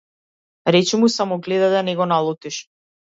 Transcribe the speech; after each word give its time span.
Речи 0.75 0.97
му 1.01 1.09
само 1.15 1.39
гледај 1.49 1.73
да 1.75 1.83
не 1.91 1.95
го 2.01 2.09
налутиш. 2.13 2.59